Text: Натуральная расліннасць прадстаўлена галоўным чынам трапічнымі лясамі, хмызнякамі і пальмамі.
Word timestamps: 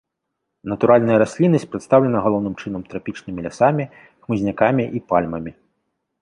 Натуральная 0.71 1.17
расліннасць 1.23 1.67
прадстаўлена 1.75 2.19
галоўным 2.27 2.55
чынам 2.63 2.81
трапічнымі 2.95 3.39
лясамі, 3.49 3.87
хмызнякамі 4.25 4.83
і 4.99 5.05
пальмамі. 5.13 5.51